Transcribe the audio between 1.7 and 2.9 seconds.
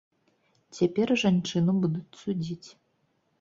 будуць судзіць.